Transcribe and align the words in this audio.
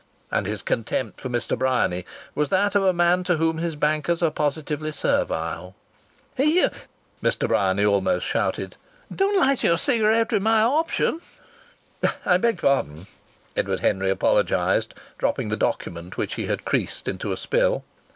And 0.31 0.47
his 0.47 0.63
contempt 0.63 1.21
for 1.21 1.29
Mr. 1.29 1.55
Bryany 1.55 2.07
was 2.33 2.49
that 2.49 2.73
of 2.73 2.81
a 2.81 2.91
man 2.91 3.23
to 3.25 3.37
whom 3.37 3.59
his 3.59 3.75
bankers 3.75 4.23
are 4.23 4.31
positively 4.31 4.91
servile. 4.91 5.75
"Here!" 6.35 6.71
Mr. 7.21 7.47
Bryany 7.47 7.85
almost 7.85 8.25
shouted. 8.25 8.77
"Don't 9.15 9.37
light 9.37 9.61
your 9.63 9.77
cigarette 9.77 10.31
with 10.31 10.41
my 10.41 10.59
option!" 10.63 11.21
"I 12.25 12.37
beg 12.37 12.57
pardon!" 12.59 13.05
Edward 13.55 13.81
Henry 13.81 14.09
apologized, 14.09 14.95
dropping 15.19 15.49
the 15.49 15.55
document 15.55 16.17
which 16.17 16.33
he 16.33 16.47
had 16.47 16.65
creased 16.65 17.07
into 17.07 17.31
a 17.31 17.37
spill. 17.37 17.83